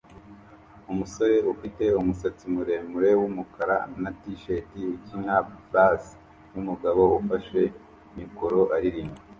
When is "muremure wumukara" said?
2.53-3.77